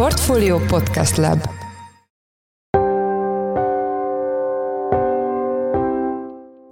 [0.00, 1.48] Portfolio Podcast Lab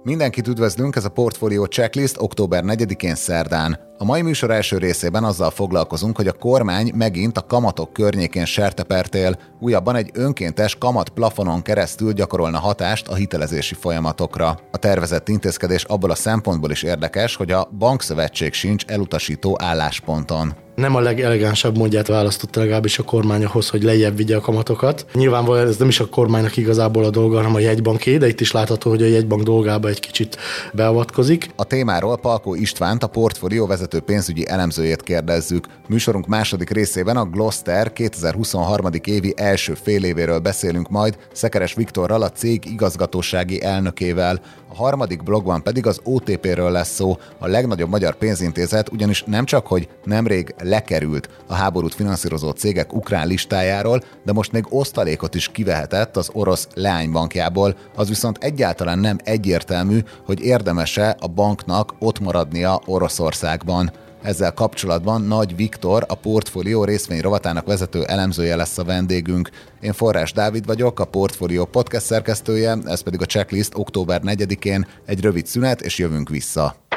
[0.03, 3.79] Mindenkit üdvözlünk, ez a Portfolio Checklist október 4-én szerdán.
[3.97, 9.39] A mai műsor első részében azzal foglalkozunk, hogy a kormány megint a kamatok környékén sertepertél,
[9.59, 14.59] újabban egy önkéntes kamat plafonon keresztül gyakorolna hatást a hitelezési folyamatokra.
[14.71, 20.95] A tervezett intézkedés abból a szempontból is érdekes, hogy a bankszövetség sincs elutasító állásponton nem
[20.95, 25.05] a legelegánsabb módját választotta legalábbis a kormány ahhoz, hogy lejjebb vigye a kamatokat.
[25.13, 28.51] Nyilvánvalóan ez nem is a kormánynak igazából a dolga, hanem a jegybanké, de itt is
[28.51, 30.37] látható, hogy a jegybank dolgába egy kicsit
[30.73, 31.49] beavatkozik.
[31.55, 35.67] A témáról Palkó Istvánt, a portfólió vezető pénzügyi elemzőjét kérdezzük.
[35.87, 38.89] Műsorunk második részében a Gloster 2023.
[39.03, 44.41] évi első fél évéről beszélünk majd Szekeres Viktorral, a cég igazgatósági elnökével.
[44.79, 49.89] Harmadik blogban pedig az OTP-ről lesz szó, a legnagyobb magyar pénzintézet, ugyanis nem csak, hogy
[50.03, 56.29] nemrég lekerült a háborút finanszírozó cégek ukrán listájáról, de most még osztalékot is kivehetett az
[56.33, 63.91] orosz leánybankjából, az viszont egyáltalán nem egyértelmű, hogy érdemese a banknak ott maradnia Oroszországban.
[64.21, 69.49] Ezzel kapcsolatban Nagy Viktor, a portfólió részvény rovatának vezető elemzője lesz a vendégünk.
[69.81, 75.21] Én Forrás Dávid vagyok, a portfólió podcast szerkesztője, ez pedig a checklist október 4-én egy
[75.21, 76.88] rövid szünet, és jövünk vissza.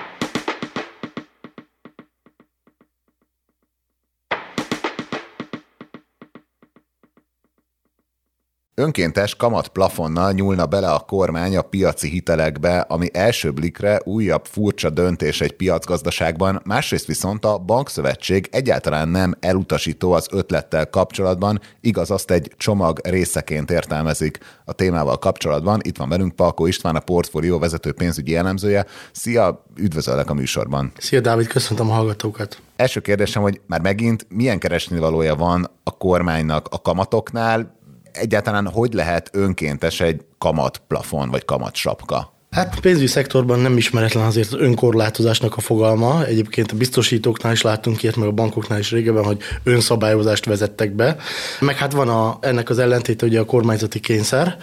[8.75, 15.41] Önkéntes kamatplafonnal nyúlna bele a kormány a piaci hitelekbe, ami első blikre újabb furcsa döntés
[15.41, 22.53] egy piacgazdaságban, másrészt viszont a bankszövetség egyáltalán nem elutasító az ötlettel kapcsolatban, igaz azt egy
[22.56, 24.39] csomag részeként értelmezik.
[24.64, 28.86] A témával kapcsolatban itt van velünk Palkó István, a portfólió vezető pénzügyi elemzője.
[29.12, 30.92] Szia, üdvözöllek a műsorban.
[30.98, 32.61] Szia Dávid, köszöntöm a hallgatókat.
[32.77, 37.81] Első kérdésem, hogy már megint milyen keresnivalója van a kormánynak a kamatoknál,
[38.13, 42.32] egyáltalán hogy lehet önkéntes egy kamatplafon vagy kamatsapka?
[42.53, 46.24] Hát pénzügyi szektorban nem ismeretlen azért az önkorlátozásnak a fogalma.
[46.24, 51.17] Egyébként a biztosítóknál is láttunk ilyet, meg a bankoknál is régebben, hogy önszabályozást vezettek be.
[51.61, 54.57] Meg hát van a, ennek az ellentéte ugye a kormányzati kényszer.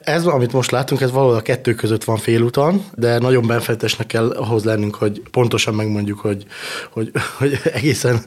[0.00, 4.30] Ez, amit most látunk, ez valahol a kettő között van félúton, de nagyon benfejtesnek kell
[4.30, 6.44] ahhoz lennünk, hogy pontosan megmondjuk, hogy,
[6.90, 8.20] hogy, hogy egészen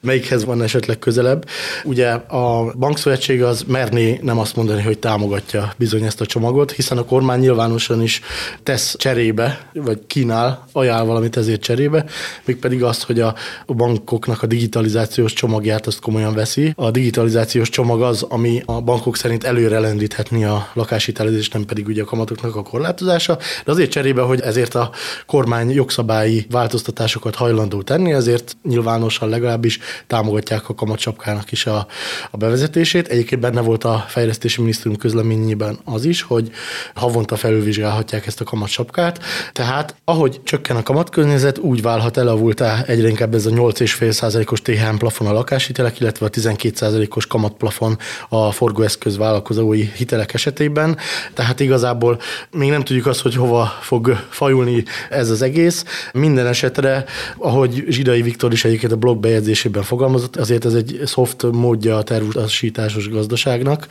[0.00, 1.48] melyikhez van esetleg közelebb.
[1.84, 6.98] Ugye a bankszövetség az merné nem azt mondani, hogy támogatja bizony ezt a csomagot, hiszen
[6.98, 8.20] a kormány nyilvánosan is
[8.62, 12.04] tesz cserébe, vagy kínál, ajánl valamit ezért cserébe,
[12.44, 13.34] mégpedig azt, hogy a
[13.66, 16.72] bankoknak a digitalizációs csomagját azt komolyan veszi.
[16.76, 22.02] A digitalizációs csomag az, ami a bankok szerint előre lendíthetni a lakáshitelezést, nem pedig ugye
[22.02, 24.90] a kamatoknak a korlátozása, de azért cserébe, hogy ezért a
[25.26, 31.86] kormány jogszabályi változtatásokat hajlandó tenni, ezért nyilvánosan legalábbis támogatják a kamatsapkának is a,
[32.30, 33.08] a bevezetését.
[33.08, 36.50] Egyébként benne volt a fejlesztési minisztérium közleményében az is, hogy
[36.94, 39.18] havonta felülvizsgálhatják ezt a kamatsapkát.
[39.52, 45.26] Tehát ahogy csökken a kamatkörnyezet, úgy válhat elavultá egyre inkább ez a 8,5%-os THM plafon
[45.26, 47.98] a lakáshitelek, illetve a 12%-os kamatplafon
[48.28, 50.96] a forgóeszköz vállalkozói hitelek esetében.
[51.34, 52.20] Tehát igazából
[52.50, 55.84] még nem tudjuk azt, hogy hova fog fajulni ez az egész.
[56.12, 57.04] Minden esetre,
[57.36, 62.02] ahogy Zsidai Viktor is egyébként a blog bejegyzésében fogalmazott, azért ez egy soft módja a
[62.02, 63.86] tervutasításos gazdaságnak.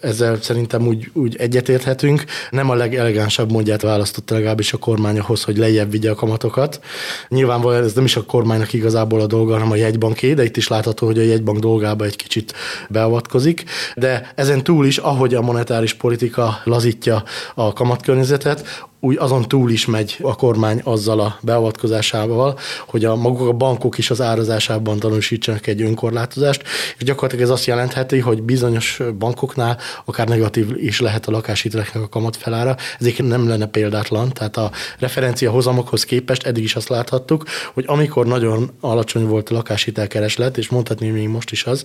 [0.00, 2.24] Ezzel szerintem úgy, úgy egyetérthetünk.
[2.50, 6.80] Nem a legelegánsabb módját választotta legalábbis a kormány ahhoz, hogy lejjebb vigye a kamatokat.
[7.28, 10.68] Nyilvánvalóan ez nem is a kormánynak igazából a dolga, hanem a jegybanké, de itt is
[10.68, 12.54] látható, hogy a jegybank dolgába egy kicsit
[12.88, 13.64] beavatkozik.
[13.94, 17.22] De ezen túl is, ahogy a monetáris politika lazítja
[17.54, 23.48] a kamatkörnyezetet, úgy azon túl is megy a kormány azzal a beavatkozásával, hogy a maguk
[23.48, 26.62] a bankok is az árazásában tanúsítsanak egy önkorlátozást,
[26.96, 32.08] és gyakorlatilag ez azt jelentheti, hogy bizonyos bankoknál akár negatív is lehet a lakáshiteleknek a
[32.08, 32.76] kamatfelára.
[32.98, 37.44] Ezért nem lenne példátlan, tehát a referencia hozamokhoz képest eddig is azt láthattuk,
[37.74, 41.84] hogy amikor nagyon alacsony volt a lakáshitelkereslet, és mondhatni még most is az,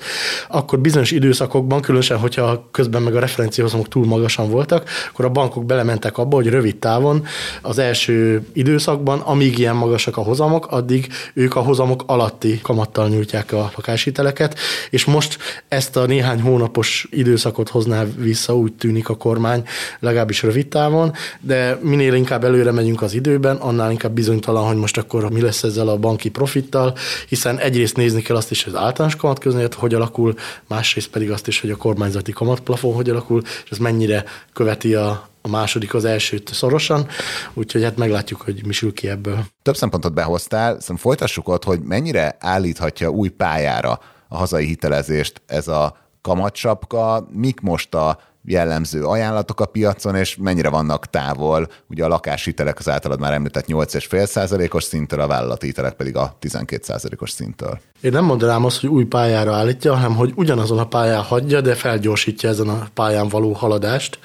[0.50, 5.30] akkor bizonyos időszakokban, különösen, hogyha közben meg a referencia hozamok túl magasan voltak, akkor a
[5.30, 7.26] bankok belementek abba, hogy rövid táv távon
[7.62, 13.52] az első időszakban, amíg ilyen magasak a hozamok, addig ők a hozamok alatti kamattal nyújtják
[13.52, 14.60] a lakáshiteleket,
[14.90, 19.64] és most ezt a néhány hónapos időszakot hozná vissza, úgy tűnik a kormány,
[20.00, 24.98] legalábbis rövid távon, de minél inkább előre megyünk az időben, annál inkább bizonytalan, hogy most
[24.98, 26.96] akkor mi lesz ezzel a banki profittal,
[27.28, 30.34] hiszen egyrészt nézni kell azt is, hogy az általános kamatköznyet hogy alakul,
[30.68, 34.24] másrészt pedig azt is, hogy a kormányzati kamatplafon hogy alakul, és ez mennyire
[34.54, 37.08] követi a, a második az elsőt szorosan,
[37.54, 39.46] úgyhogy hát meglátjuk, hogy mi sül ki ebből.
[39.62, 45.68] Több szempontot behoztál, szerintem folytassuk ott, hogy mennyire állíthatja új pályára a hazai hitelezést ez
[45.68, 51.68] a kamatsapka, mik most a jellemző ajánlatok a piacon, és mennyire vannak távol.
[51.90, 57.32] Ugye a lakáshitelek az általad már említett 8,5%-os szinttől, a vállalati hitelek pedig a 12%-os
[57.32, 57.80] szinttől.
[58.02, 61.76] Én nem mondanám azt, hogy új pályára állítja, hanem hogy ugyanazon a pályán hagyja, de
[61.76, 64.20] felgyorsítja ezen a pályán való haladást,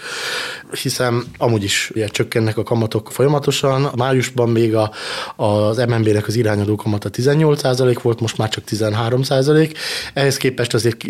[0.82, 3.91] hiszen amúgy is ugye, csökkennek a kamatok folyamatosan.
[3.97, 4.91] Májusban még a,
[5.37, 9.75] az MNB-nek az irányadó kamata 18% volt, most már csak 13%.
[10.15, 11.05] Ehhez képest azért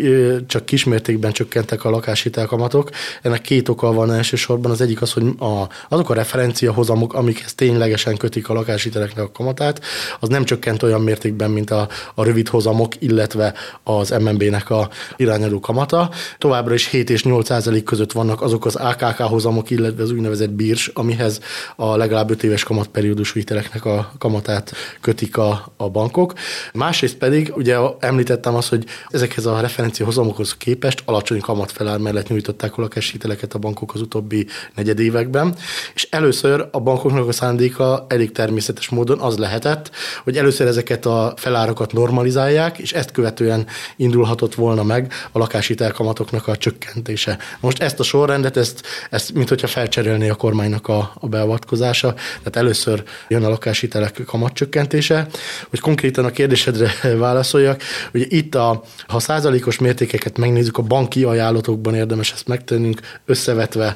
[0.47, 2.89] csak kismértékben csökkentek a lakáshitel kamatok.
[3.21, 4.71] Ennek két oka van elsősorban.
[4.71, 9.31] Az egyik az, hogy a, azok a referencia hozamok, amikhez ténylegesen kötik a lakáshiteleknek a
[9.31, 9.81] kamatát,
[10.19, 13.53] az nem csökkent olyan mértékben, mint a, a rövid hozamok, illetve
[13.83, 16.09] az MNB-nek a irányadó kamata.
[16.37, 20.49] Továbbra is 7 és 8 százalék között vannak azok az AKK hozamok, illetve az úgynevezett
[20.49, 21.39] bírs, amihez
[21.75, 26.33] a legalább 5 éves kamatperiódusú hiteleknek a kamatát kötik a, a bankok.
[26.73, 32.77] Másrészt pedig, ugye említettem azt, hogy ezekhez a referencia hozamokhoz képest alacsony kamatfelár mellett nyújtották
[32.77, 35.55] a lakáshiteleket a bankok az utóbbi negyed években,
[35.93, 39.91] és először a bankoknak a szándéka elég természetes módon az lehetett,
[40.23, 46.57] hogy először ezeket a felárakat normalizálják, és ezt követően indulhatott volna meg a lakáshitelkamatoknak a
[46.57, 47.37] csökkentése.
[47.59, 52.55] Most ezt a sorrendet, ezt, ezt mint hogyha felcserélné a kormánynak a, a beavatkozása, tehát
[52.55, 55.27] először jön a lakáshitelek kamatcsökkentése,
[55.69, 56.91] hogy konkrétan a kérdésedre
[57.25, 57.81] válaszoljak,
[58.13, 62.47] ugye itt a, ha százalékos mértékeket megnézzük, a banki ajánlatokban érdemes ezt
[62.79, 63.95] megtennünk, összevetve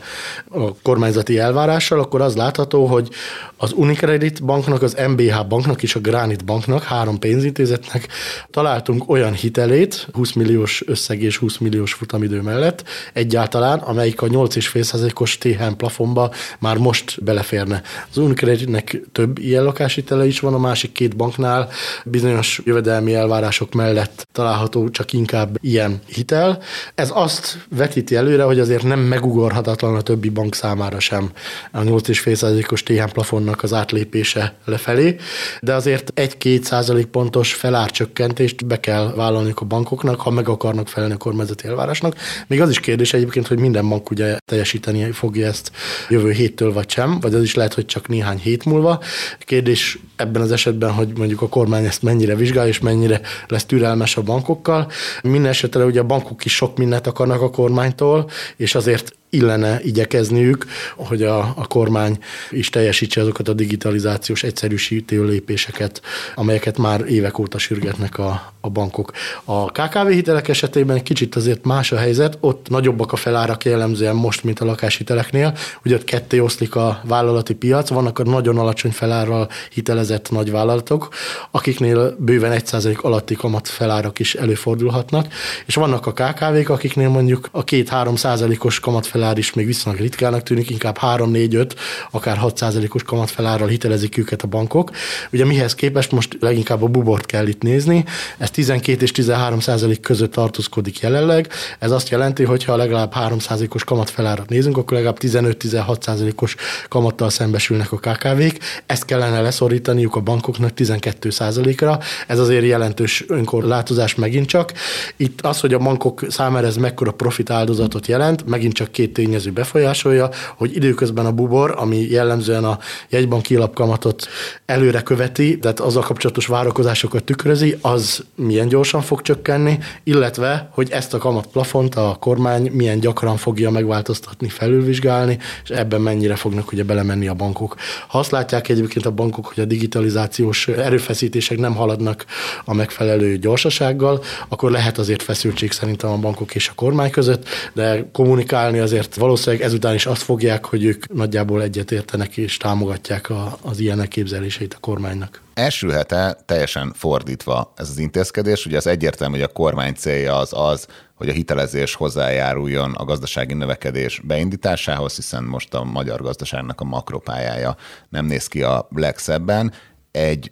[0.49, 3.09] a kormányzati elvárással, akkor az látható, hogy
[3.57, 8.07] az Unicredit banknak, az MBH banknak és a Granit banknak, három pénzintézetnek
[8.51, 12.83] találtunk olyan hitelét, 20 milliós összeg és 20 milliós futamidő mellett
[13.13, 17.81] egyáltalán, amelyik a 8,5%-os THM plafonba már most beleférne.
[18.09, 21.69] Az Unicreditnek több ilyen lakáshitele is van, a másik két banknál
[22.05, 26.61] bizonyos jövedelmi elvárások mellett található csak inkább ilyen hitel.
[26.95, 31.31] Ez azt vetíti előre, hogy azért nem megugorhatatlan a többi bank számára sem
[31.71, 35.15] a 8,5%-os THM plafonnak az átlépése lefelé,
[35.61, 41.13] de azért 1-2 százalék pontos felárcsökkentést be kell vállalniuk a bankoknak, ha meg akarnak felelni
[41.13, 42.15] a kormányzati elvárásnak.
[42.47, 45.71] Még az is kérdés egyébként, hogy minden bank ugye teljesíteni fogja ezt
[46.09, 49.01] jövő héttől vagy sem, vagy az is lehet, hogy csak néhány hét múlva.
[49.39, 54.17] Kérdés ebben az esetben, hogy mondjuk a kormány ezt mennyire vizsgál, és mennyire lesz türelmes
[54.17, 54.91] a bankokkal.
[55.23, 58.29] Minden esetre ugye a bankok is sok mindent akarnak a kormánytól,
[58.63, 60.65] és azért illene igyekezniük,
[60.95, 62.17] hogy a, a kormány
[62.49, 66.01] is teljesítse azokat a digitalizációs egyszerűsítő lépéseket,
[66.35, 69.11] amelyeket már évek óta sürgetnek a, a bankok.
[69.43, 74.43] A KKV hitelek esetében kicsit azért más a helyzet, ott nagyobbak a felárak jellemzően most,
[74.43, 79.49] mint a lakáshiteleknél, ugye ott ketté oszlik a vállalati piac, vannak a nagyon alacsony felárral
[79.69, 81.09] hitelezett nagy vállalatok,
[81.51, 85.27] akiknél bőven 1% alatti kamat felárak is előfordulhatnak,
[85.65, 90.43] és vannak a KKV-k, akiknél mondjuk a 2-3 százalékos kamatfelár kamatfelár is még viszonylag ritkának
[90.43, 91.71] tűnik, inkább 3-4-5,
[92.11, 94.91] akár 6%-os kamatfelárral hitelezik őket a bankok.
[95.31, 98.05] Ugye mihez képest most leginkább a bubort kell itt nézni,
[98.37, 101.49] ez 12 és 13 százalék között tartózkodik jelenleg.
[101.79, 106.55] Ez azt jelenti, hogy ha legalább 3 százalékos kamatfelárat nézünk, akkor legalább 15-16 százalékos
[106.89, 108.57] kamattal szembesülnek a KKV-k.
[108.85, 111.99] Ezt kellene leszorítaniuk a bankoknak 12 százalékra.
[112.27, 114.73] Ez azért jelentős önkorlátozás megint csak.
[115.17, 119.51] Itt az, hogy a bankok számára ez mekkora profit áldozatot jelent, megint csak két tényező
[119.51, 122.79] befolyásolja, hogy időközben a bubor, ami jellemzően a
[123.09, 124.27] jegybank kilapkamatot
[124.65, 131.13] előre követi, tehát a kapcsolatos várakozásokat tükrözi, az milyen gyorsan fog csökkenni, illetve, hogy ezt
[131.13, 137.27] a kamatplafont a kormány milyen gyakran fogja megváltoztatni, felülvizsgálni, és ebben mennyire fognak ugye belemenni
[137.27, 137.75] a bankok.
[138.07, 142.25] Ha azt látják egyébként a bankok, hogy a digitalizációs erőfeszítések nem haladnak
[142.65, 148.09] a megfelelő gyorsasággal, akkor lehet azért feszültség szerintem a bankok és a kormány között, de
[148.11, 153.57] kommunikálni azért ezért valószínűleg ezután is azt fogják, hogy ők nagyjából egyetértenek és támogatják a,
[153.61, 155.41] az ilyen elképzeléseit a kormánynak.
[155.53, 158.65] Első hete teljesen fordítva ez az intézkedés.
[158.65, 163.53] Ugye az egyértelmű, hogy a kormány célja az az, hogy a hitelezés hozzájáruljon a gazdasági
[163.53, 167.75] növekedés beindításához, hiszen most a magyar gazdaságnak a makropályája
[168.09, 169.73] nem néz ki a legszebben.
[170.11, 170.51] Egy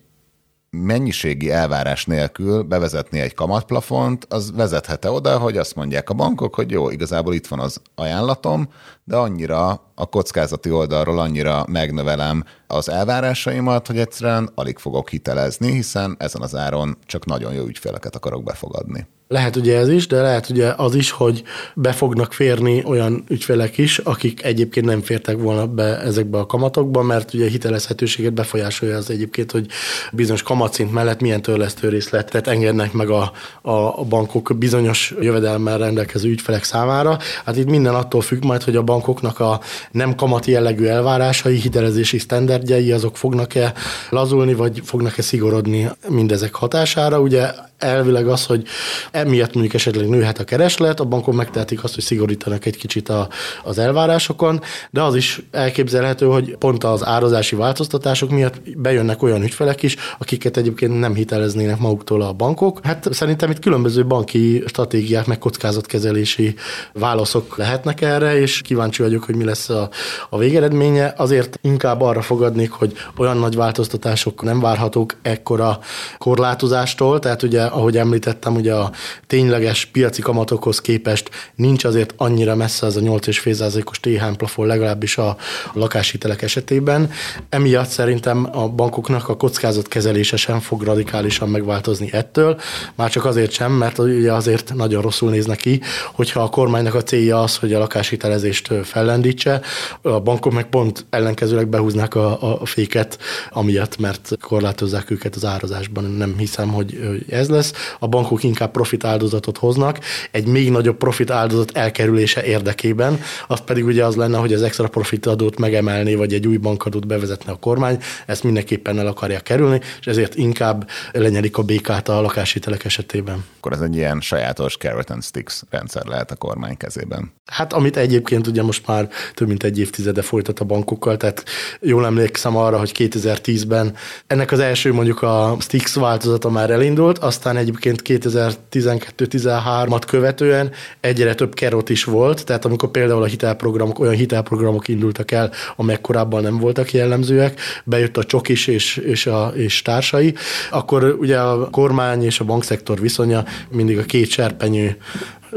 [0.78, 6.72] mennyiségi elvárás nélkül bevezetni egy kamatplafont, az vezethet oda, hogy azt mondják a bankok, hogy
[6.72, 8.70] jó, igazából itt van az ajánlatom,
[9.04, 16.16] de annyira a kockázati oldalról annyira megnövelem az elvárásaimat, hogy egyszerűen alig fogok hitelezni, hiszen
[16.20, 19.08] ezen az áron csak nagyon jó ügyféleket akarok befogadni.
[19.32, 21.44] Lehet ugye ez is, de lehet ugye az is, hogy
[21.76, 27.02] be fognak férni olyan ügyfelek is, akik egyébként nem fértek volna be ezekbe a kamatokba,
[27.02, 29.68] mert ugye hitelezhetőséget befolyásolja az egyébként, hogy
[30.12, 33.32] bizonyos kamatszint mellett milyen törlesztő részletet engednek meg a,
[33.62, 37.18] a, a bankok bizonyos jövedelemmel rendelkező ügyfelek számára.
[37.46, 39.60] Hát itt minden attól függ majd, hogy a bankoknak a
[39.92, 43.74] nem kamati jellegű elvárásai, hitelezési sztenderdjei, azok fognak-e
[44.10, 47.20] lazulni, vagy fognak-e szigorodni mindezek hatására.
[47.20, 47.50] Ugye
[47.84, 48.64] elvileg az, hogy
[49.12, 53.28] emiatt mondjuk esetleg nőhet a kereslet, a bankok megtehetik azt, hogy szigorítanak egy kicsit a,
[53.64, 59.84] az elvárásokon, de az is elképzelhető, hogy pont az árazási változtatások miatt bejönnek olyan ügyfelek
[59.84, 62.80] is, akiket egyébként nem hiteleznének maguktól a bankok.
[62.84, 66.56] Hát szerintem itt különböző banki stratégiák, meg kockázatkezelési
[66.94, 69.90] válaszok lehetnek erre, és kíváncsi vagyok, hogy mi lesz a,
[70.30, 71.14] a végeredménye.
[71.18, 75.80] Azért inkább arra fogadnék, hogy olyan nagy változtatások nem várhatók ekkora
[76.18, 78.92] korlátozástól, tehát ugye ahogy említettem, ugye a
[79.28, 85.38] tényleges piaci kamatokhoz képest nincs azért annyira messze az a 8,5%-os THM plafon legalábbis a
[85.74, 87.12] lakáshitelek esetében.
[87.50, 92.60] Emiatt szerintem a bankoknak a kockázat kezelése sem fog radikálisan megváltozni ettől,
[92.96, 95.82] már csak azért sem, mert ugye azért nagyon rosszul néz neki,
[96.14, 99.62] hogyha a kormánynak a célja az, hogy a lakáshitelezést fellendítse,
[100.02, 103.18] a bankok meg pont ellenkezőleg behúznák a, a féket,
[103.50, 106.04] amiatt, mert korlátozzák őket az árazásban.
[106.04, 107.61] Nem hiszem, hogy ez lesz.
[108.00, 110.00] A bankok inkább profit áldozatot hoznak,
[110.32, 114.88] egy még nagyobb profit áldozat elkerülése érdekében, az pedig ugye az lenne, hogy az extra
[114.88, 119.82] profit adót megemelni, vagy egy új bankadót bevezetne a kormány, ezt mindenképpen el akarja kerülni,
[120.00, 123.46] és ezért inkább lenyelik a békát a lakáshitelek esetében.
[123.58, 127.32] Akkor ez egy ilyen sajátos carrot and sticks rendszer lehet a kormány kezében.
[127.46, 131.44] Hát amit egyébként ugye most már több mint egy évtizede folytat a bankokkal, tehát
[131.80, 133.96] jól emlékszem arra, hogy 2010-ben
[134.28, 141.54] ennek az első mondjuk a Stix változata már elindult, aztán egyébként 2012-13-at követően egyre több
[141.54, 146.58] kerot is volt, tehát amikor például a hitelprogramok, olyan hitelprogramok indultak el, amelyek korábban nem
[146.58, 150.34] voltak jellemzőek, bejött a csokis és, és, a, és társai,
[150.72, 154.98] akkor ugye a kormány és a bankszektor viszonya mindig a két serpenyő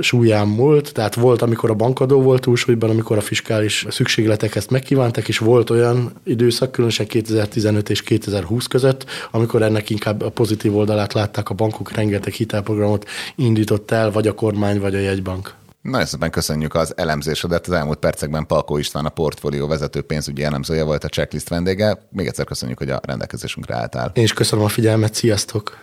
[0.00, 5.28] súlyán múlt, tehát volt, amikor a bankadó volt túlsúlyban, amikor a fiskális szükségletek ezt megkívántak,
[5.28, 11.12] és volt olyan időszak, különösen 2015 és 2020 között, amikor ennek inkább a pozitív oldalát
[11.12, 15.54] látták a bankok, rengeteg hitelprogramot indított el, vagy a kormány, vagy a jegybank.
[15.82, 17.66] Nagyon szépen köszönjük az elemzésedet.
[17.66, 22.06] Az elmúlt percekben Palkó István, a portfólió vezető pénzügyi elemzője volt a checklist vendége.
[22.10, 24.10] Még egyszer köszönjük, hogy a rendelkezésünkre álltál.
[24.14, 25.78] Én is köszönöm a figyelmet, sziasztok!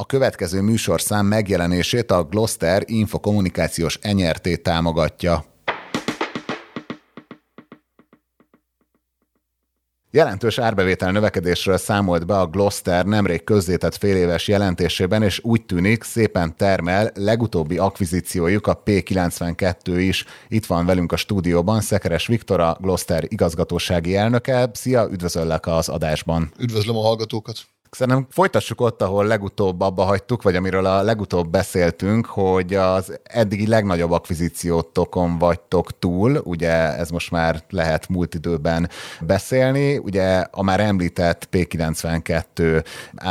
[0.00, 5.44] A következő műsorszám megjelenését a Gloster infokommunikációs enyerté támogatja.
[10.10, 16.56] Jelentős árbevétel növekedésről számolt be a Gloster nemrég közzétett féléves jelentésében, és úgy tűnik szépen
[16.56, 20.24] termel legutóbbi akvizíciójuk a P92 is.
[20.48, 24.70] Itt van velünk a stúdióban Szekeres Viktor, a Gloster igazgatósági elnöke.
[24.72, 26.52] Szia, üdvözöllek az adásban.
[26.58, 27.58] Üdvözlöm a hallgatókat.
[27.90, 33.66] Szerintem folytassuk ott, ahol legutóbb abba hagytuk, vagy amiről a legutóbb beszéltünk, hogy az eddigi
[33.66, 38.88] legnagyobb akvizíciótokon vagytok túl, ugye ez most már lehet múlt időben
[39.20, 42.84] beszélni, ugye a már említett P92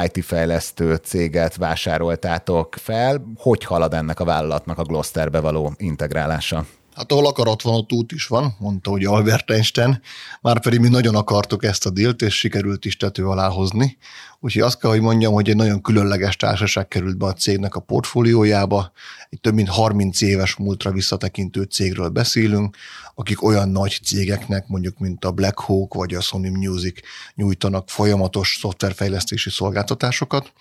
[0.03, 6.65] IT fejlesztő céget vásároltátok fel, hogy halad ennek a vállalatnak a Glosterbe való integrálása?
[6.99, 10.01] Hát ahol akarat van, ott út is van, mondta hogy Albert Einstein,
[10.41, 13.97] már pedig mi nagyon akartuk ezt a dílt, és sikerült is tető alá hozni.
[14.39, 17.79] Úgyhogy azt kell, hogy mondjam, hogy egy nagyon különleges társaság került be a cégnek a
[17.79, 18.91] portfóliójába.
[19.29, 22.75] Egy több mint 30 éves múltra visszatekintő cégről beszélünk,
[23.15, 26.99] akik olyan nagy cégeknek, mondjuk mint a Black Hawk vagy a Sony Music
[27.35, 30.53] nyújtanak folyamatos szoftverfejlesztési szolgáltatásokat.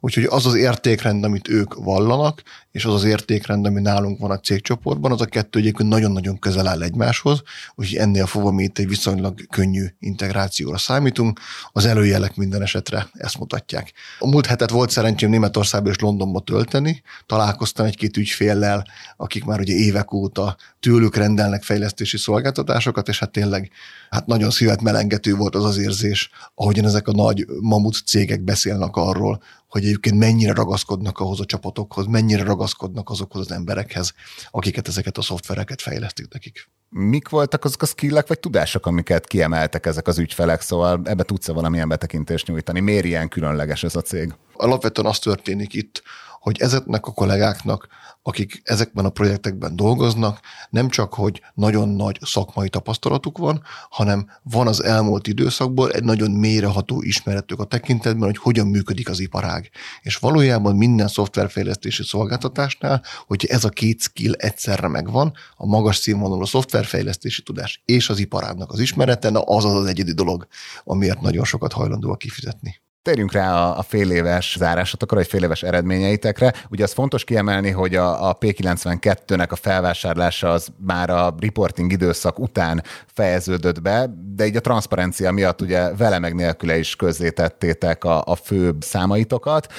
[0.00, 2.42] Úgyhogy az az értékrend, amit ők vallanak,
[2.78, 6.66] és az az értékrend, ami nálunk van a cégcsoportban, az a kettő egyébként nagyon-nagyon közel
[6.66, 7.42] áll egymáshoz,
[7.74, 11.40] úgyhogy ennél fogva mi itt egy viszonylag könnyű integrációra számítunk.
[11.72, 13.92] Az előjelek minden esetre ezt mutatják.
[14.18, 19.74] A múlt hetet volt szerencsém Németországban és Londonba tölteni, találkoztam egy-két ügyféllel, akik már ugye
[19.74, 23.70] évek óta tőlük rendelnek fejlesztési szolgáltatásokat, és hát tényleg
[24.10, 28.96] hát nagyon szívet melengető volt az az érzés, ahogyan ezek a nagy mamut cégek beszélnek
[28.96, 34.12] arról, hogy egyébként mennyire ragaszkodnak ahhoz a csapatokhoz, mennyire ragaszkodnak azokhoz az emberekhez,
[34.50, 36.68] akiket ezeket a szoftvereket fejlesztik nekik.
[36.90, 41.52] Mik voltak azok a skillek vagy tudások, amiket kiemeltek ezek az ügyfelek, szóval ebbe tudsz-e
[41.52, 42.80] valamilyen betekintést nyújtani?
[42.80, 44.34] Miért ilyen különleges ez a cég?
[44.52, 46.02] Alapvetően az történik itt,
[46.40, 47.88] hogy ezeknek a kollégáknak
[48.28, 50.40] akik ezekben a projektekben dolgoznak,
[50.70, 56.30] nem csak, hogy nagyon nagy szakmai tapasztalatuk van, hanem van az elmúlt időszakból egy nagyon
[56.30, 59.70] mélyreható ismeretük a tekintetben, hogy hogyan működik az iparág.
[60.02, 66.44] És valójában minden szoftverfejlesztési szolgáltatásnál, hogy ez a két skill egyszerre megvan, a magas színvonalú
[66.44, 70.46] szoftverfejlesztési tudás és az iparágnak az ismerete, na az az az egyedi dolog,
[70.84, 72.80] amiért nagyon sokat hajlandóak kifizetni.
[73.08, 76.54] Térjünk rá a, a fél éves zárásatokra, vagy fél éves eredményeitekre.
[76.70, 82.38] Ugye az fontos kiemelni, hogy a, a P92-nek a felvásárlása az már a reporting időszak
[82.38, 88.22] után fejeződött be, de így a transzparencia miatt ugye vele meg nélküle is közzétettétek a,
[88.24, 89.72] a főbb számaitokat.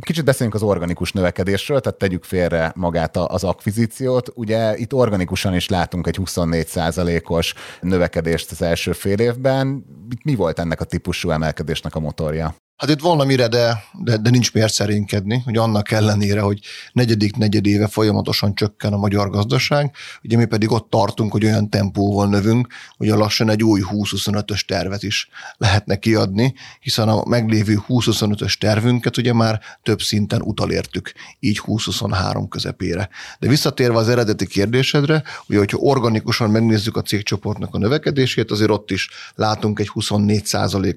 [0.00, 4.30] Kicsit beszéljünk az organikus növekedésről, tehát tegyük félre magát az akvizíciót.
[4.34, 9.84] Ugye itt organikusan is látunk egy 24% os növekedést az első fél évben.
[10.24, 12.54] Mi volt ennek a típusú emelkedésnek a motorja?
[12.76, 16.60] Hát itt valamire, de, de, de nincs miért szerénykedni, hogy annak ellenére, hogy
[16.92, 22.28] negyedik negyedéve folyamatosan csökken a magyar gazdaság, ugye mi pedig ott tartunk, hogy olyan tempóval
[22.28, 22.66] növünk,
[22.96, 29.16] hogy a lassan egy új 20-25-ös tervet is lehetne kiadni, hiszen a meglévő 20-25-ös tervünket
[29.16, 33.08] ugye már több szinten utalértük, így 20-23 közepére.
[33.38, 38.90] De visszatérve az eredeti kérdésedre, ugye, hogyha organikusan megnézzük a cégcsoportnak a növekedését, azért ott
[38.90, 40.44] is látunk egy 24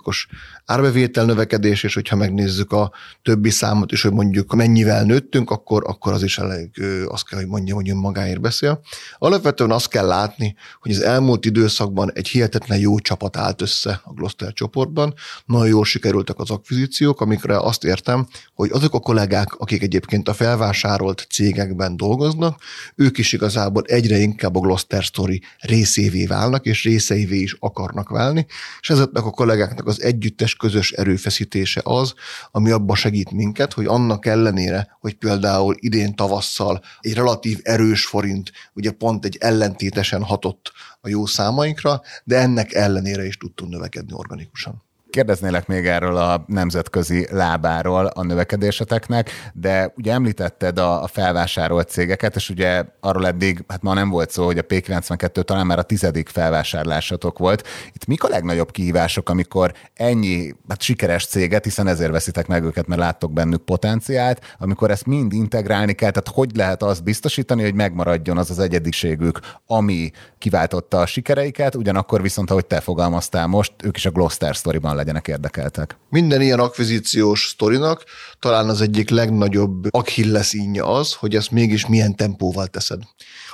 [0.03, 0.27] os
[0.65, 2.91] árbevétel növekedést, növekedés, és hogyha megnézzük a
[3.23, 6.69] többi számot is, hogy mondjuk mennyivel nőttünk, akkor, akkor az is elég,
[7.07, 8.81] azt kell, hogy mondjam, hogy önmagáért beszél.
[9.17, 14.13] Alapvetően azt kell látni, hogy az elmúlt időszakban egy hihetetlen jó csapat állt össze a
[14.13, 15.13] Gloster csoportban,
[15.45, 20.33] nagyon jól sikerültek az akvizíciók, amikre azt értem, hogy azok a kollégák, akik egyébként a
[20.33, 22.61] felvásárolt cégekben dolgoznak,
[22.95, 28.45] ők is igazából egyre inkább a Gloster Story részévé válnak, és részeivé is akarnak válni,
[28.81, 32.13] és ezeknek a kollégáknak az együttes közös erőfeszítés erőfeszítése az,
[32.51, 38.51] ami abba segít minket, hogy annak ellenére, hogy például idén tavasszal egy relatív erős forint
[38.73, 44.83] ugye pont egy ellentétesen hatott a jó számainkra, de ennek ellenére is tudtunk növekedni organikusan.
[45.19, 52.35] Kérdeznélek még erről a nemzetközi lábáról a növekedéseteknek, de ugye említetted a, a felvásárolt cégeket,
[52.35, 55.83] és ugye arról eddig, hát ma nem volt szó, hogy a P92 talán már a
[55.83, 57.67] tizedik felvásárlásatok volt.
[57.93, 62.87] Itt mik a legnagyobb kihívások, amikor ennyi hát sikeres céget, hiszen ezért veszitek meg őket,
[62.87, 67.73] mert láttok bennük potenciált, amikor ezt mind integrálni kell, tehát hogy lehet azt biztosítani, hogy
[67.73, 73.97] megmaradjon az az egyediségük, ami kiváltotta a sikereiket, ugyanakkor viszont, ahogy te fogalmaztál most, ők
[73.97, 75.97] is a Gloster Story-ban legyenek érdekeltek.
[76.09, 78.03] Minden ilyen akvizíciós sztorinak
[78.39, 83.01] talán az egyik legnagyobb Achilles ínya az, hogy ezt mégis milyen tempóval teszed.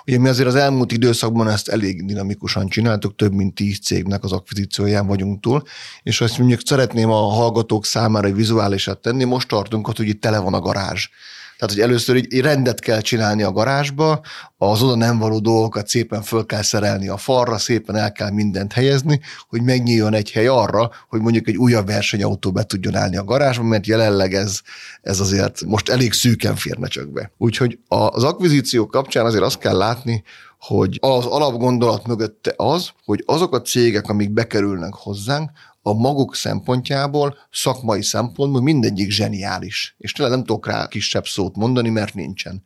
[0.07, 4.31] Ugye mi azért az elmúlt időszakban ezt elég dinamikusan csináltuk, több mint tíz cégnek az
[4.31, 5.63] akvizícióján vagyunk túl,
[6.03, 10.21] és azt mondjuk szeretném a hallgatók számára egy vizuálisat tenni, most tartunk ott, hogy itt
[10.21, 11.09] tele van a garázs.
[11.57, 14.21] Tehát, hogy először így rendet kell csinálni a garázsba,
[14.57, 18.73] az oda nem való dolgokat szépen föl kell szerelni a falra, szépen el kell mindent
[18.73, 23.23] helyezni, hogy megnyíljon egy hely arra, hogy mondjuk egy újabb versenyautó be tudjon állni a
[23.23, 24.59] garázsba, mert jelenleg ez,
[25.01, 27.31] ez azért most elég szűken férne csak be.
[27.37, 30.23] Úgyhogy az akvizíció kapcsán azért azt kell látni,
[30.59, 35.49] hogy az alapgondolat mögötte az, hogy azok a cégek, amik bekerülnek hozzánk,
[35.87, 39.95] a maguk szempontjából, szakmai szempontból mindegyik zseniális.
[39.97, 42.63] És tényleg nem tudok rá kisebb szót mondani, mert nincsen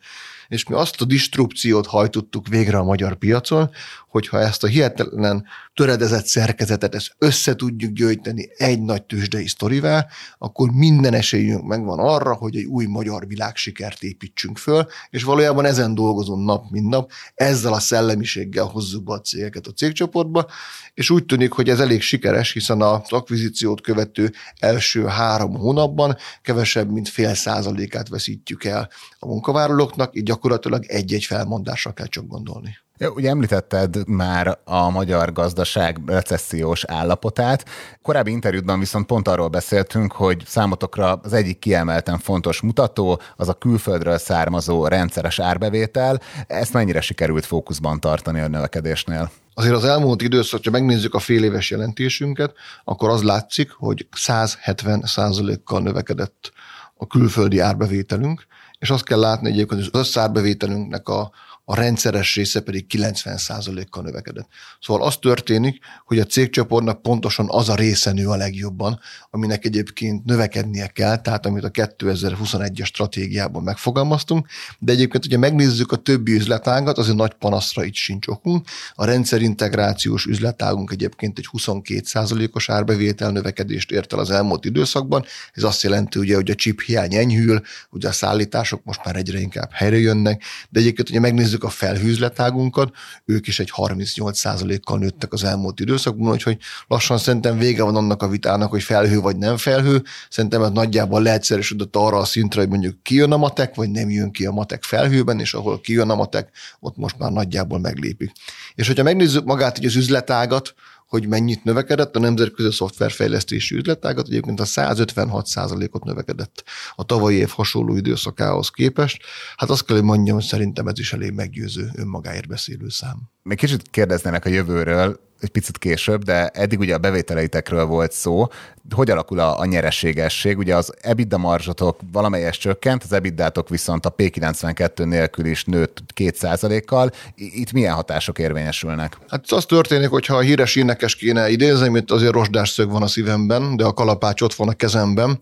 [0.49, 3.69] és mi azt a distrupciót hajtottuk végre a magyar piacon,
[4.09, 10.69] hogyha ezt a hihetetlen töredezett szerkezetet ezt össze tudjuk gyűjteni egy nagy tőzsdei sztorivel, akkor
[10.71, 16.45] minden esélyünk megvan arra, hogy egy új magyar világsikert építsünk föl, és valójában ezen dolgozunk
[16.45, 20.47] nap, mint nap, ezzel a szellemiséggel hozzuk be a cégeket a cégcsoportba,
[20.93, 26.91] és úgy tűnik, hogy ez elég sikeres, hiszen az akvizíciót követő első három hónapban kevesebb,
[26.91, 32.77] mint fél százalékát veszítjük el a munkavállalóknak, így gyakorlatilag egy-egy felmondásra kell csak gondolni.
[33.01, 37.65] Ja, ugye említetted már a magyar gazdaság recessziós állapotát.
[38.01, 43.53] Korábbi interjútban viszont pont arról beszéltünk, hogy számotokra az egyik kiemelten fontos mutató az a
[43.53, 46.19] külföldről származó rendszeres árbevétel.
[46.47, 49.31] Ezt mennyire sikerült fókuszban tartani a növekedésnél?
[49.53, 55.01] Azért az elmúlt időszak, ha megnézzük a fél éves jelentésünket, akkor az látszik, hogy 170
[55.05, 56.51] százalékkal növekedett
[56.95, 58.45] a külföldi árbevételünk,
[58.79, 61.31] és azt kell látni egyébként, hogy az összárbevételünknek a
[61.69, 64.47] a rendszeres része pedig 90%-kal növekedett.
[64.81, 70.25] Szóval az történik, hogy a cégcsoportnak pontosan az a része nő a legjobban, aminek egyébként
[70.25, 74.47] növekednie kell, tehát amit a 2021-es stratégiában megfogalmaztunk,
[74.79, 78.67] de egyébként, hogyha megnézzük a többi üzletágat, azért nagy panaszra itt sincs okunk.
[78.93, 85.25] A rendszerintegrációs üzletágunk egyébként egy 22%-os árbevétel növekedést ért el az elmúlt időszakban.
[85.53, 89.15] Ez azt jelenti, ugye, hogy a chip hiány enyhül, ugye a szállítás források most már
[89.15, 92.91] egyre inkább helyre jönnek, de egyébként, hogyha megnézzük a felhőzletágunkat,
[93.25, 98.27] ők is egy 38%-kal nőttek az elmúlt időszakban, úgyhogy lassan szerintem vége van annak a
[98.27, 100.03] vitának, hogy felhő vagy nem felhő.
[100.29, 104.31] Szerintem ez nagyjából leegyszerűsödött arra a szintre, hogy mondjuk kijön a matek, vagy nem jön
[104.31, 108.31] ki a matek felhőben, és ahol kijön a matek, ott most már nagyjából meglépik.
[108.75, 110.73] És hogyha megnézzük magát hogy az üzletágat,
[111.09, 115.47] hogy mennyit növekedett a nemzetközi szoftverfejlesztési üzletágat, egyébként a 156
[115.91, 116.63] ot növekedett
[116.95, 119.21] a tavalyi év hasonló időszakához képest.
[119.55, 123.29] Hát azt kell, hogy mondjam, hogy szerintem ez is elég meggyőző önmagáért beszélő szám.
[123.43, 128.47] Még kicsit kérdeznének a jövőről, egy picit később, de eddig ugye a bevételeitekről volt szó.
[128.95, 130.57] Hogy alakul a, a nyereségesség?
[130.57, 137.11] Ugye az EBITDA marzsatok valamelyes csökkent, az EBITDA-tok viszont a P92 nélkül is nőtt 2%-kal.
[137.35, 139.17] Itt milyen hatások érvényesülnek?
[139.27, 143.07] Hát az történik, hogyha a híres énekes kéne idézni, mint azért rozsdás szög van a
[143.07, 145.39] szívemben, de a kalapács ott van a kezemben.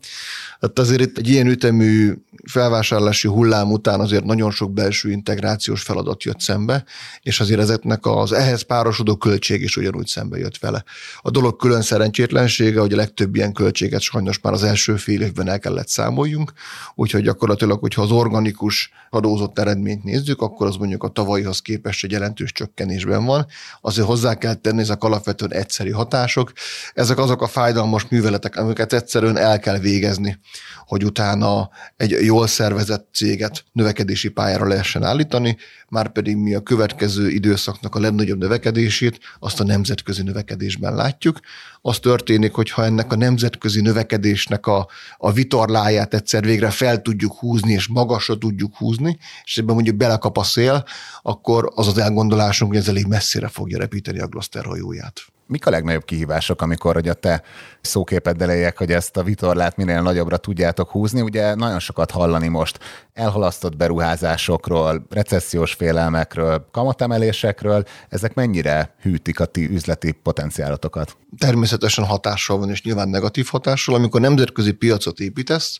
[0.61, 6.23] Hát azért itt egy ilyen ütemű felvásárlási hullám után azért nagyon sok belső integrációs feladat
[6.23, 6.83] jött szembe,
[7.21, 10.83] és azért ezeknek az ehhez párosodó költség is ugyanúgy szembe jött vele.
[11.21, 15.47] A dolog külön szerencsétlensége, hogy a legtöbb ilyen költséget sajnos már az első fél évben
[15.47, 16.53] el kellett számoljunk,
[16.95, 22.11] úgyhogy gyakorlatilag, hogyha az organikus adózott eredményt nézzük, akkor az mondjuk a tavalyihoz képest egy
[22.11, 23.45] jelentős csökkenésben van.
[23.81, 26.51] Azért hozzá kell tenni, ezek alapvetően egyszeri hatások.
[26.93, 30.39] Ezek azok a fájdalmas műveletek, amiket egyszerűen el kell végezni
[30.87, 35.57] hogy utána egy jól szervezett céget növekedési pályára lehessen állítani,
[35.89, 41.39] már pedig mi a következő időszaknak a legnagyobb növekedését azt a nemzetközi növekedésben látjuk.
[41.81, 44.87] Az történik, hogy ha ennek a nemzetközi növekedésnek a,
[45.17, 50.37] a vitorláját egyszer végre fel tudjuk húzni, és magasra tudjuk húzni, és ebben mondjuk belekap
[50.37, 50.83] a szél,
[51.21, 55.69] akkor az az elgondolásunk, hogy ez elég messzire fogja repíteni a Gloster hajóját mik a
[55.69, 57.41] legnagyobb kihívások, amikor hogy a te
[57.81, 61.21] szóképeddel éljek, hogy ezt a vitorlát minél nagyobbra tudjátok húzni?
[61.21, 62.79] Ugye nagyon sokat hallani most
[63.13, 67.83] elhalasztott beruházásokról, recessziós félelmekről, kamatemelésekről.
[68.09, 71.17] Ezek mennyire hűtik a ti üzleti potenciálotokat?
[71.37, 73.95] Természetesen hatással van, és nyilván negatív hatással.
[73.95, 75.79] Amikor nemzetközi piacot építesz,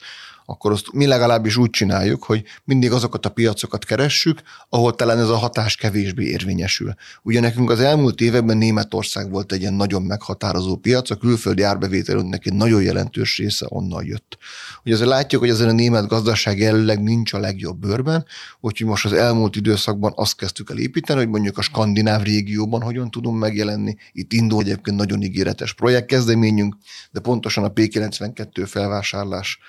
[0.50, 5.30] akkor azt mi legalábbis úgy csináljuk, hogy mindig azokat a piacokat keressük, ahol talán ez
[5.30, 6.94] a hatás kevésbé érvényesül.
[7.24, 12.46] Ugye nekünk az elmúlt években Németország volt egy ilyen nagyon meghatározó piac, a külföldi árbevételünknek
[12.46, 14.38] egy nagyon jelentős része onnan jött.
[14.86, 18.26] Ugye azért látjuk, hogy ezen a német gazdaság jelenleg nincs a legjobb bőrben,
[18.60, 23.12] úgyhogy most az elmúlt időszakban azt kezdtük el építeni, hogy mondjuk a skandináv régióban hogyan
[23.12, 23.96] tudunk megjelenni.
[24.12, 26.76] Itt indul egyébként nagyon ígéretes projektkezdeményünk,
[27.12, 29.60] de pontosan a P92 felvásárlás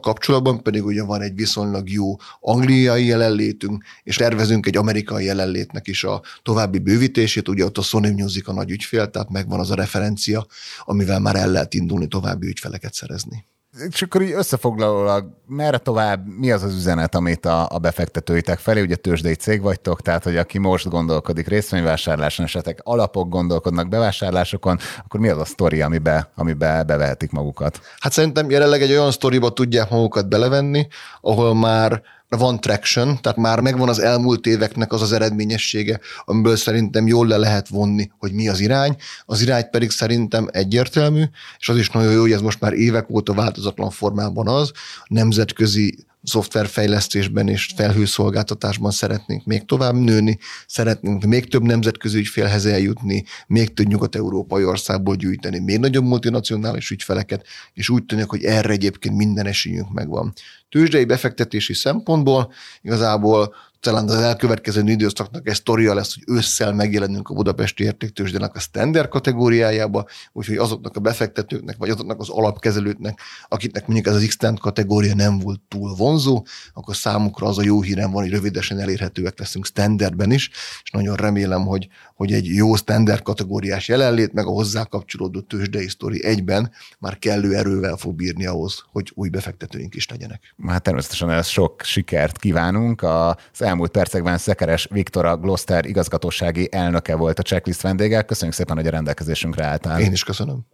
[0.00, 6.04] kapcsolatban pedig ugye van egy viszonylag jó angliai jelenlétünk, és tervezünk egy amerikai jelenlétnek is
[6.04, 9.74] a további bővítését, ugye ott a Sony Music a nagy ügyfél, tehát megvan az a
[9.74, 10.46] referencia,
[10.84, 13.46] amivel már el lehet indulni további ügyfeleket szerezni
[13.90, 18.80] és akkor így összefoglalólag, merre tovább, mi az az üzenet, amit a, a befektetőitek felé,
[18.80, 25.20] ugye tőzsdei cég vagytok, tehát hogy aki most gondolkodik részvényvásárláson, esetleg alapok gondolkodnak bevásárlásokon, akkor
[25.20, 27.80] mi az a sztori, amibe, amibe bevehetik magukat?
[27.98, 30.86] Hát szerintem jelenleg egy olyan sztoriba tudják magukat belevenni,
[31.20, 37.06] ahol már van traction, tehát már megvan az elmúlt éveknek az az eredményessége, amiből szerintem
[37.06, 38.96] jól le lehet vonni, hogy mi az irány.
[39.26, 41.24] Az irány pedig szerintem egyértelmű,
[41.58, 44.72] és az is nagyon jó, hogy ez most már évek óta változatlan formában az,
[45.06, 53.74] nemzetközi szoftverfejlesztésben és felhőszolgáltatásban szeretnénk még tovább nőni, szeretnénk még több nemzetközi ügyfélhez eljutni, még
[53.74, 59.46] több nyugat-európai országból gyűjteni, még nagyobb multinacionális ügyfeleket, és úgy tűnik, hogy erre egyébként minden
[59.46, 60.32] esélyünk megvan.
[60.68, 62.52] Tőzsdei befektetési szempontból
[62.82, 68.58] igazából talán az elkövetkező időszaknak egy sztoria lesz, hogy ősszel megjelenünk a budapesti értéktősdének a
[68.58, 74.36] standard kategóriájába, úgyhogy azoknak a befektetőknek, vagy azoknak az alapkezelőknek, akiknek mondjuk ez az x
[74.60, 79.38] kategória nem volt túl vonzó, akkor számukra az a jó hírem van, hogy rövidesen elérhetőek
[79.38, 80.50] leszünk standardben is,
[80.82, 85.88] és nagyon remélem, hogy, hogy egy jó standard kategóriás jelenlét, meg a hozzá kapcsolódó tőzsdei
[85.88, 90.54] sztori egyben már kellő erővel fog bírni ahhoz, hogy új befektetőink is legyenek.
[90.66, 93.02] Hát természetesen ez sok sikert kívánunk.
[93.02, 98.22] Az elmúlt percekben Szekeres Viktor a Gloster igazgatósági elnöke volt a checklist vendége.
[98.22, 100.00] Köszönjük szépen, hogy a rendelkezésünkre álltál.
[100.00, 100.66] Én is köszönöm.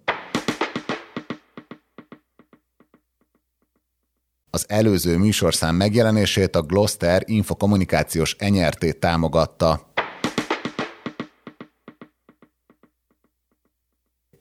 [4.50, 9.93] Az előző műsorszám megjelenését a Gloster infokommunikációs enyertét támogatta.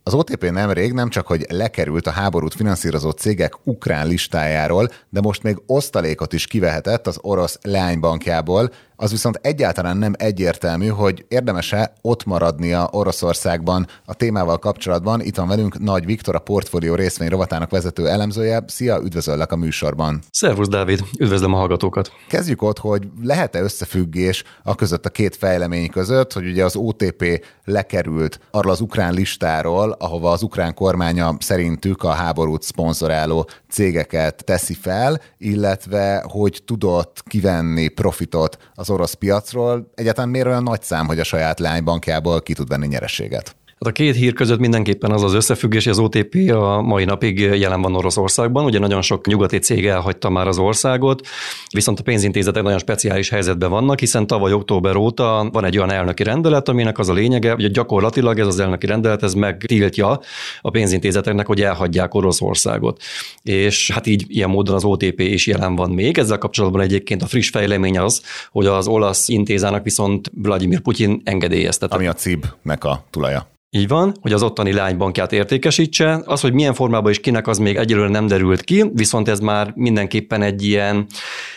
[0.06, 5.44] Az OTP nemrég nem csak, hogy lekerült a háborút finanszírozó cégek ukrán listájáról, de most
[5.44, 8.72] még osztalékot is kivehetett az orosz leánybankjából,
[9.04, 15.22] az viszont egyáltalán nem egyértelmű, hogy érdemese ott maradnia Oroszországban a témával kapcsolatban.
[15.22, 18.63] Itt van velünk Nagy Viktor, a portfólió részvény rovatának vezető elemzője.
[18.68, 20.22] Szia, üdvözöllek a műsorban.
[20.32, 22.12] Szervusz, Dávid, üdvözlöm a hallgatókat.
[22.28, 27.46] Kezdjük ott, hogy lehet-e összefüggés a között a két fejlemény között, hogy ugye az OTP
[27.63, 34.74] lekerült arról az ukrán listáról, ahova az ukrán kormánya szerintük a háborút szponzoráló cégeket teszi
[34.74, 39.91] fel, illetve hogy tudott kivenni profitot az orosz piacról.
[39.95, 43.56] Egyáltalán miért olyan nagy szám, hogy a saját lánybankjából ki tud venni nyerességet?
[43.86, 47.82] A két hír között mindenképpen az az összefüggés, hogy az OTP a mai napig jelen
[47.82, 48.65] van Oroszországban.
[48.65, 51.28] Ugye nagyon sok nyugati cég elhagyta már az országot,
[51.74, 56.24] viszont a pénzintézetek nagyon speciális helyzetben vannak, hiszen tavaly október óta van egy olyan elnöki
[56.24, 60.19] rendelet, aminek az a lényege, hogy gyakorlatilag ez az elnöki rendelet ez megtiltja
[60.62, 63.02] a pénzintézeteknek, hogy elhagyják Oroszországot.
[63.43, 66.17] És hát így ilyen módon az OTP is jelen van még.
[66.17, 71.98] Ezzel kapcsolatban egyébként a friss fejlemény az, hogy az olasz intézának viszont Vladimir Putyin engedélyeztetett.
[71.98, 73.52] Ami a CIB-nek a tulaja.
[73.75, 76.21] Így van, hogy az ottani lánybankját értékesítse.
[76.25, 79.71] Az, hogy milyen formában is kinek, az még egyelőre nem derült ki, viszont ez már
[79.75, 81.05] mindenképpen egy ilyen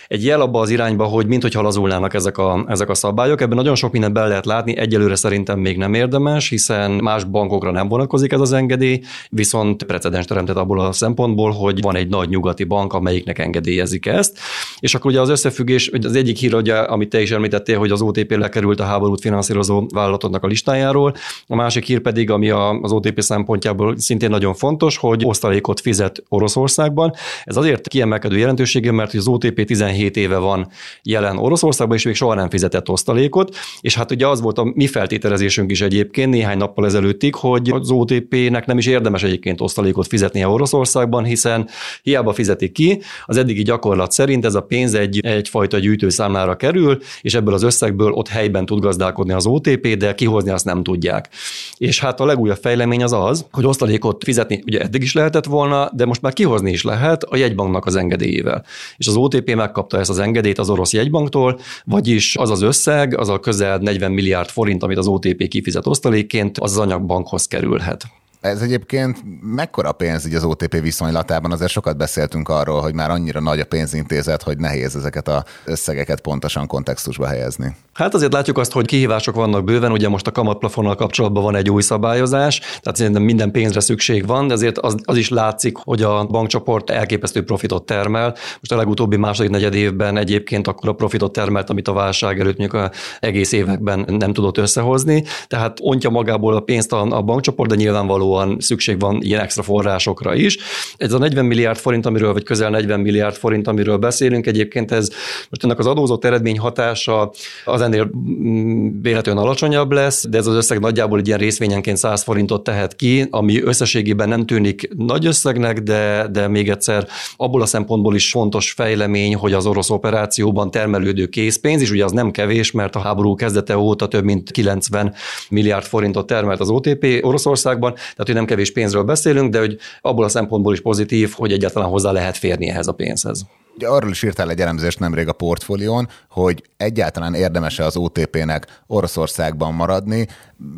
[0.08, 3.40] egy jel abba az irányba, hogy minthogyha lazulnának ezek a, ezek a szabályok.
[3.40, 7.70] Ebben nagyon sok mindent be lehet látni, egyelőre szerintem még nem érdemes, hiszen más bankokra
[7.70, 12.28] nem vonatkozik ez az engedély, viszont precedens teremtett abból a szempontból, hogy van egy nagy
[12.28, 14.38] nyugati bank, amelyiknek engedélyezik ezt.
[14.78, 18.02] És akkor ugye az összefüggés, az egyik hír, ugye, amit te is említettél, hogy az
[18.02, 21.14] OTP lekerült a háborút finanszírozó vállalatoknak a listájáról,
[21.46, 27.12] a másik hír pedig, ami az OTP szempontjából szintén nagyon fontos, hogy osztalékot fizet Oroszországban.
[27.44, 30.68] Ez azért kiemelkedő jelentőségű, mert az OTP 17 17 éve van
[31.02, 34.86] jelen Oroszországban, és még soha nem fizetett osztalékot, és hát ugye az volt a mi
[34.86, 40.48] feltételezésünk is egyébként néhány nappal ezelőttig, hogy az OTP-nek nem is érdemes egyébként osztalékot fizetnie
[40.48, 41.68] Oroszországban, hiszen
[42.02, 47.34] hiába fizetik ki, az eddigi gyakorlat szerint ez a pénz egy, egyfajta gyűjtőszámlára kerül, és
[47.34, 51.28] ebből az összegből ott helyben tud gazdálkodni az OTP, de kihozni azt nem tudják.
[51.76, 55.90] És hát a legújabb fejlemény az az, hogy osztalékot fizetni ugye eddig is lehetett volna,
[55.92, 58.64] de most már kihozni is lehet a jegybanknak az engedélyével.
[58.96, 63.18] És az OTP megkap megkapta ezt az engedélyt az orosz jegybanktól, vagyis az az összeg,
[63.18, 68.04] az a közel 40 milliárd forint, amit az OTP kifizet osztalékként, az az anyagbankhoz kerülhet.
[68.40, 71.52] Ez egyébként mekkora pénz így az OTP viszonylatában?
[71.52, 76.20] Azért sokat beszéltünk arról, hogy már annyira nagy a pénzintézet, hogy nehéz ezeket az összegeket
[76.20, 77.76] pontosan kontextusba helyezni.
[77.92, 81.70] Hát azért látjuk azt, hogy kihívások vannak bőven, ugye most a kamatplafonnal kapcsolatban van egy
[81.70, 86.02] új szabályozás, tehát szerintem minden pénzre szükség van, de azért az, az is látszik, hogy
[86.02, 88.30] a bankcsoport elképesztő profitot termel.
[88.34, 92.58] Most a legutóbbi második negyed évben egyébként akkor a profitot termelt, amit a válság előtt
[92.58, 97.68] mondjuk a egész években nem tudott összehozni, tehát ontja magából a pénzt a, a bankcsoport,
[97.68, 100.58] de nyilvánvaló nyilvánvalóan szükség van ilyen extra forrásokra is.
[100.96, 105.08] Ez a 40 milliárd forint, amiről, vagy közel 40 milliárd forint, amiről beszélünk, egyébként ez
[105.50, 107.32] most ennek az adózott eredmény hatása
[107.64, 112.22] az ennél mm, véletlenül alacsonyabb lesz, de ez az összeg nagyjából egy ilyen részvényenként 100
[112.22, 117.66] forintot tehet ki, ami összességében nem tűnik nagy összegnek, de, de még egyszer abból a
[117.66, 122.70] szempontból is fontos fejlemény, hogy az orosz operációban termelődő készpénz, és ugye az nem kevés,
[122.70, 125.14] mert a háború kezdete óta több mint 90
[125.48, 130.24] milliárd forintot termelt az OTP Oroszországban, tehát hogy nem kevés pénzről beszélünk, de hogy abból
[130.24, 133.46] a szempontból is pozitív, hogy egyáltalán hozzá lehet férni ehhez a pénzhez.
[133.76, 139.74] Ugye arról is írtál egy elemzést nemrég a portfólión, hogy egyáltalán érdemes-e az OTP-nek Oroszországban
[139.74, 140.26] maradni.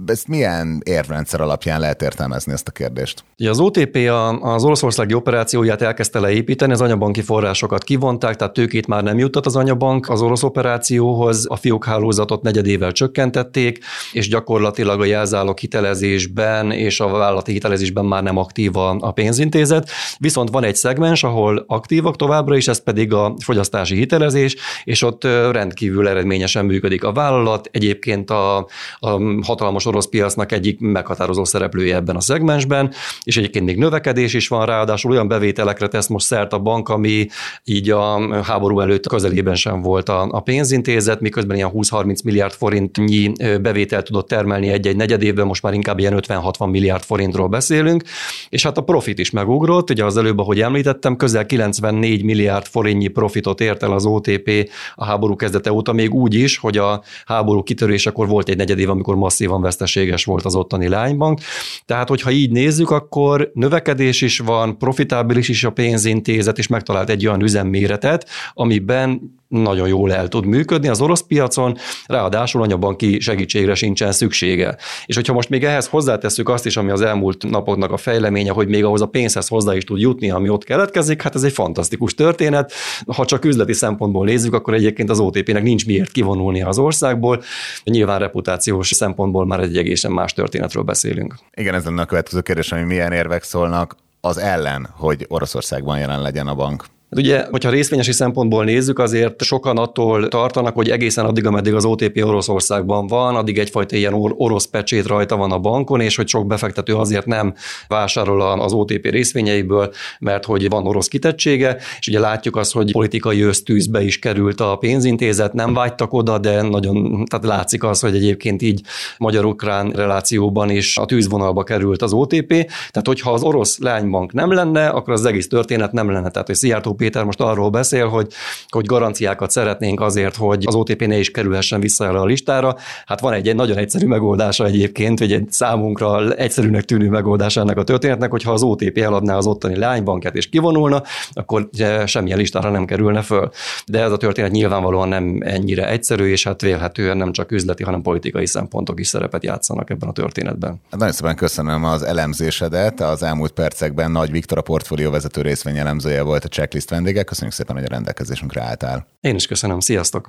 [0.06, 3.24] Ezt milyen érvrendszer alapján lehet értelmezni ezt a kérdést?
[3.38, 3.96] Ugye az OTP
[4.40, 9.56] az oroszországi operációját elkezdte leépíteni, az anyabanki forrásokat kivonták, tehát tőkét már nem juttat az
[9.56, 13.78] anyabank az orosz operációhoz, a fiókhálózatot negyedével csökkentették,
[14.12, 19.90] és gyakorlatilag a jelzálog hitelezésben és a vállalati hitelezésben már nem aktív a pénzintézet.
[20.18, 25.24] Viszont van egy szegmens, ahol aktívak továbbra is, ez pedig a fogyasztási hitelezés, és ott
[25.50, 27.68] rendkívül eredményesen működik a vállalat.
[27.72, 28.56] Egyébként a,
[28.98, 34.48] a hatalmas orosz piacnak egyik meghatározó szereplője ebben a szegmensben, és egyébként még növekedés is
[34.48, 37.26] van, ráadásul olyan bevételekre tesz most szert a bank, ami
[37.64, 43.32] így a háború előtt közelében sem volt a, a pénzintézet, miközben ilyen 20-30 milliárd forintnyi
[43.60, 48.02] bevételt tudott termelni egy-egy negyed évben, most már inkább ilyen 50-60 milliárd forintról beszélünk,
[48.48, 53.08] és hát a profit is megugrott, ugye az előbb, ahogy említettem, közel 94 milliárd forintnyi
[53.08, 57.62] profitot ért el az OTP a háború kezdete óta, még úgy is, hogy a háború
[57.62, 61.40] kitörésekor volt egy negyed év, amikor masszívan veszteséges volt az ottani lánybank.
[61.84, 67.26] Tehát, hogyha így nézzük, akkor növekedés is van, profitábilis is a pénzintézet, és megtalált egy
[67.26, 74.12] olyan üzemméretet, amiben nagyon jól el tud működni az orosz piacon, ráadásul anyabanki segítségre sincsen
[74.12, 74.76] szüksége.
[75.06, 78.68] És hogyha most még ehhez hozzátesszük azt is, ami az elmúlt napoknak a fejleménye, hogy
[78.68, 82.14] még ahhoz a pénzhez hozzá is tud jutni, ami ott keletkezik, hát ez egy fantasztikus
[82.14, 82.72] történet.
[83.06, 87.42] Ha csak üzleti szempontból nézzük, akkor egyébként az OTP-nek nincs miért kivonulni az országból.
[87.84, 91.34] Nyilván reputációs szempontból már egy egészen más történetről beszélünk.
[91.54, 96.22] Igen, ez lenne a következő kérdés, hogy milyen érvek szólnak az ellen, hogy Oroszországban jelen
[96.22, 96.84] legyen a bank.
[97.10, 101.84] Hát ugye, hogyha részvényesi szempontból nézzük, azért sokan attól tartanak, hogy egészen addig, ameddig az
[101.84, 106.46] OTP Oroszországban van, addig egyfajta ilyen orosz pecsét rajta van a bankon, és hogy sok
[106.46, 107.54] befektető azért nem
[107.86, 113.40] vásárol az OTP részvényeiből, mert hogy van orosz kitettsége, és ugye látjuk azt, hogy politikai
[113.40, 118.62] ösztűzbe is került a pénzintézet, nem vágytak oda, de nagyon, tehát látszik az, hogy egyébként
[118.62, 118.80] így
[119.18, 122.48] magyar-ukrán relációban is a tűzvonalba került az OTP,
[122.90, 126.30] tehát hogyha az orosz lánybank nem lenne, akkor az egész történet nem lenne.
[126.30, 128.32] Tehát, hogy Szijjártó Péter most arról beszél, hogy,
[128.68, 132.76] hogy garanciákat szeretnénk azért, hogy az OTP ne is kerülhessen vissza erre a listára.
[133.06, 137.76] Hát van egy, egy nagyon egyszerű megoldása egyébként, vagy egy számunkra egyszerűnek tűnő megoldás ennek
[137.76, 141.68] a történetnek, hogyha az OTP eladná az ottani lánybanket és kivonulna, akkor
[142.06, 143.50] semmilyen listára nem kerülne föl.
[143.86, 148.02] De ez a történet nyilvánvalóan nem ennyire egyszerű, és hát vélhetően nem csak üzleti, hanem
[148.02, 150.80] politikai szempontok is szerepet játszanak ebben a történetben.
[150.90, 153.00] Hát nagyon szépen köszönöm az elemzésedet.
[153.00, 157.22] Az elmúlt percekben Nagy Viktor, a portfólió vezető részvényelemzője volt a checklist vendége.
[157.22, 159.06] Köszönjük szépen, hogy a rendelkezésünkre álltál.
[159.20, 159.80] Én is köszönöm.
[159.80, 160.28] Sziasztok!